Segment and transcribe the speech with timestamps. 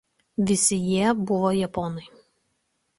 [0.51, 2.13] Visi jie buvo japonai.